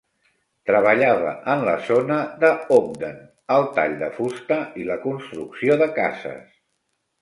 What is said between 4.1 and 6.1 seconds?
fusta i la construcció de